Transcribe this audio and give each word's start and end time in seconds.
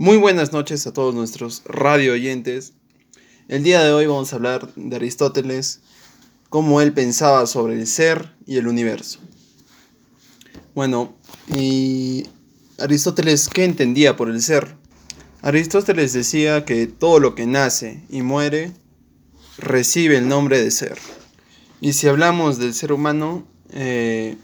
Muy 0.00 0.16
buenas 0.16 0.52
noches 0.52 0.86
a 0.86 0.92
todos 0.92 1.12
nuestros 1.12 1.64
radio 1.64 2.12
oyentes. 2.12 2.72
El 3.48 3.64
día 3.64 3.82
de 3.82 3.92
hoy 3.92 4.06
vamos 4.06 4.32
a 4.32 4.36
hablar 4.36 4.72
de 4.76 4.94
Aristóteles, 4.94 5.80
cómo 6.50 6.80
él 6.80 6.92
pensaba 6.92 7.44
sobre 7.48 7.74
el 7.74 7.84
ser 7.88 8.32
y 8.46 8.58
el 8.58 8.68
universo. 8.68 9.18
Bueno, 10.72 11.16
y 11.52 12.28
Aristóteles, 12.78 13.48
¿qué 13.48 13.64
entendía 13.64 14.14
por 14.14 14.30
el 14.30 14.40
ser? 14.40 14.76
Aristóteles 15.42 16.12
decía 16.12 16.64
que 16.64 16.86
todo 16.86 17.18
lo 17.18 17.34
que 17.34 17.48
nace 17.48 18.04
y 18.08 18.22
muere 18.22 18.70
recibe 19.56 20.16
el 20.16 20.28
nombre 20.28 20.62
de 20.62 20.70
ser. 20.70 20.96
Y 21.80 21.94
si 21.94 22.06
hablamos 22.06 22.60
del 22.60 22.72
ser 22.72 22.92
humano, 22.92 23.48
eh, 23.72 24.36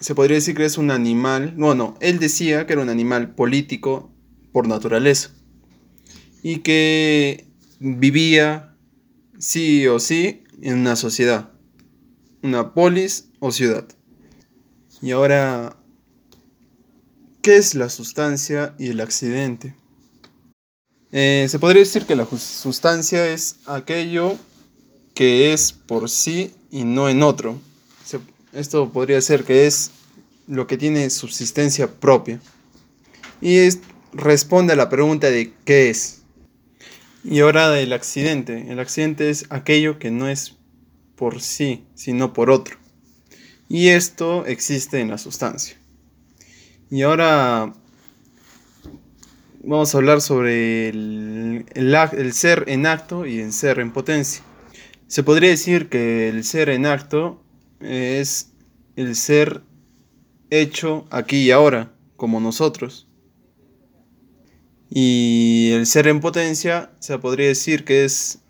se 0.00 0.14
podría 0.14 0.36
decir 0.36 0.56
que 0.56 0.64
es 0.64 0.78
un 0.78 0.90
animal, 0.90 1.52
bueno, 1.58 1.98
él 2.00 2.18
decía 2.18 2.66
que 2.66 2.72
era 2.72 2.80
un 2.80 2.88
animal 2.88 3.34
político 3.34 4.08
por 4.52 4.68
naturaleza 4.68 5.30
y 6.42 6.58
que 6.58 7.46
vivía 7.78 8.76
sí 9.38 9.86
o 9.86 9.98
sí 9.98 10.44
en 10.60 10.78
una 10.78 10.96
sociedad, 10.96 11.50
una 12.42 12.74
polis 12.74 13.28
o 13.40 13.50
ciudad. 13.50 13.86
Y 15.00 15.10
ahora, 15.10 15.76
¿qué 17.42 17.56
es 17.56 17.74
la 17.74 17.88
sustancia 17.88 18.74
y 18.78 18.88
el 18.88 19.00
accidente? 19.00 19.74
Eh, 21.10 21.46
se 21.48 21.58
podría 21.58 21.80
decir 21.80 22.06
que 22.06 22.16
la 22.16 22.26
sustancia 22.26 23.28
es 23.28 23.56
aquello 23.66 24.38
que 25.14 25.52
es 25.52 25.72
por 25.72 26.08
sí 26.08 26.54
y 26.70 26.84
no 26.84 27.08
en 27.08 27.22
otro. 27.22 27.60
esto 28.52 28.90
podría 28.92 29.20
ser 29.20 29.44
que 29.44 29.66
es 29.66 29.90
lo 30.46 30.66
que 30.66 30.78
tiene 30.78 31.10
subsistencia 31.10 31.90
propia. 31.90 32.40
Y 33.40 33.56
es, 33.56 33.80
responde 34.12 34.74
a 34.74 34.76
la 34.76 34.88
pregunta 34.88 35.30
de 35.30 35.52
qué 35.64 35.90
es. 35.90 36.22
Y 37.24 37.40
ahora 37.40 37.70
del 37.70 37.92
accidente. 37.92 38.66
El 38.70 38.80
accidente 38.80 39.30
es 39.30 39.46
aquello 39.50 39.98
que 39.98 40.10
no 40.10 40.28
es 40.28 40.56
por 41.16 41.40
sí, 41.40 41.84
sino 41.94 42.32
por 42.32 42.50
otro. 42.50 42.76
Y 43.68 43.88
esto 43.88 44.44
existe 44.46 45.00
en 45.00 45.08
la 45.08 45.18
sustancia. 45.18 45.76
Y 46.90 47.02
ahora 47.02 47.72
vamos 49.62 49.94
a 49.94 49.98
hablar 49.98 50.20
sobre 50.20 50.88
el, 50.88 51.64
el, 51.74 52.32
ser 52.32 52.64
en 52.66 52.86
acto 52.86 53.24
y 53.24 53.38
el 53.38 53.52
ser 53.52 53.78
en 53.78 53.92
potencia. 53.92 54.42
Se 55.06 55.22
podría 55.22 55.50
decir 55.50 55.88
que 55.88 56.28
el 56.28 56.44
ser 56.44 56.68
en 56.68 56.86
acto 56.86 57.42
es 57.80 58.50
el 58.96 59.16
ser 59.16 59.62
hecho 60.50 61.06
aquí 61.10 61.44
y 61.44 61.50
ahora, 61.50 61.92
como 62.16 62.40
nosotros. 62.40 63.08
Y 64.94 65.70
el 65.72 65.86
ser 65.86 66.06
en 66.06 66.20
potencia 66.20 66.90
se 66.98 67.18
podría 67.18 67.48
decir 67.48 67.84
que 67.84 68.04
es 68.04 68.40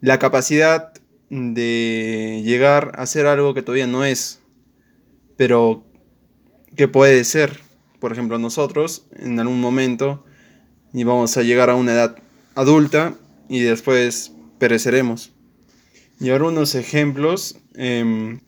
la 0.00 0.20
capacidad 0.20 0.92
de 1.30 2.42
llegar 2.44 2.92
a 2.94 3.06
ser 3.06 3.26
algo 3.26 3.54
que 3.54 3.62
todavía 3.62 3.88
no 3.88 4.04
es, 4.04 4.40
pero 5.36 5.84
que 6.76 6.86
puede 6.86 7.24
ser. 7.24 7.60
Por 7.98 8.12
ejemplo, 8.12 8.38
nosotros 8.38 9.06
en 9.16 9.40
algún 9.40 9.60
momento 9.60 10.24
y 10.92 11.02
vamos 11.02 11.36
a 11.36 11.42
llegar 11.42 11.70
a 11.70 11.74
una 11.74 11.92
edad 11.92 12.16
adulta 12.54 13.14
y 13.48 13.60
después 13.60 14.32
pereceremos. 14.60 15.32
Y 16.20 16.30
ahora 16.30 16.44
unos 16.44 16.76
ejemplos. 16.76 17.56
Em, 17.74 18.38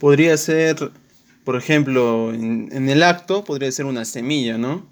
podría 0.00 0.36
ser, 0.36 0.90
por 1.44 1.54
ejemplo, 1.54 2.34
en, 2.34 2.88
el 2.88 3.02
acto, 3.04 3.44
podría 3.44 3.70
ser 3.70 3.86
una 3.86 4.04
semilla, 4.04 4.58
¿no? 4.58 4.86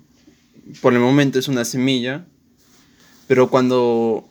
Por 0.80 0.92
el 0.92 1.00
momento 1.00 1.38
es 1.38 1.48
una 1.48 1.64
semilla, 1.64 2.24
pero 3.26 3.50
cuando 3.50 4.28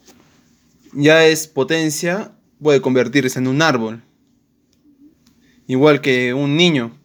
ya 0.94 1.25
es 1.25 1.47
potencia, 1.47 2.31
puede 2.61 2.81
convertirse 2.81 3.39
en 3.39 3.47
un 3.47 3.61
árbol. 3.61 4.02
Igual 5.67 6.02
que 6.02 6.33
un 6.33 6.58
niño. 6.58 6.98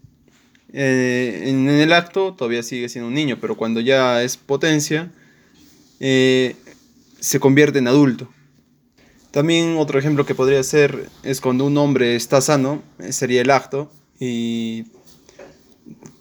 Eh, 0.73 1.45
en 1.47 1.69
el 1.69 1.93
acto 1.93 2.35
todavía 2.35 2.63
sigue 2.63 2.89
siendo 2.89 3.09
un 3.09 3.15
niño, 3.15 3.39
pero 3.41 3.57
cuando 3.57 3.81
ya 3.81 4.23
es 4.23 4.37
potencia, 4.37 5.13
eh, 6.01 6.57
se 7.21 7.41
convierte 7.41 7.79
en 7.79 7.89
adulto. 7.89 8.29
También 9.31 9.77
otro 9.77 9.99
ejemplo 9.99 10.25
que 10.27 10.35
podría 10.35 10.63
ser 10.63 11.09
es 11.23 11.41
cuando 11.41 11.67
un 11.67 11.77
hombre 11.77 12.17
está 12.17 12.41
sano, 12.41 12.83
eh, 12.99 13.13
sería 13.13 13.43
el 13.43 13.51
acto, 13.51 13.91
y 14.19 14.87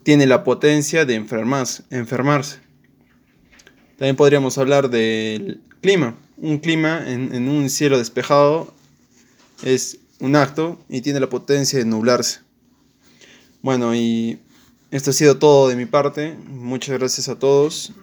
tiene 0.03 0.27
la 0.27 0.43
potencia 0.43 1.05
de 1.05 1.15
enfermarse. 1.15 1.83
enfermarse. 1.89 2.64
También 3.97 4.15
podríamos 4.15 4.57
hablar 4.57 4.89
del 4.89 5.61
clima. 5.81 6.15
Un 6.37 6.57
clima 6.57 7.03
en, 7.07 7.33
en 7.33 7.47
un 7.47 7.69
cielo 7.69 7.97
despejado 7.97 8.73
es 9.63 9.99
un 10.19 10.35
acto 10.35 10.79
y 10.89 11.01
tiene 11.01 11.19
la 11.19 11.29
potencia 11.29 11.79
de 11.79 11.85
nublarse. 11.85 12.39
Bueno, 13.61 13.95
y 13.95 14.39
esto 14.91 15.11
ha 15.11 15.13
sido 15.13 15.37
todo 15.37 15.67
de 15.67 15.75
mi 15.75 15.85
parte. 15.85 16.37
Muchas 16.47 16.97
gracias 16.97 17.27
a 17.29 17.37
todos. 17.37 17.93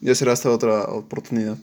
Ya 0.00 0.14
será 0.14 0.32
hasta 0.32 0.50
otra 0.50 0.84
oportunidad. 0.84 1.58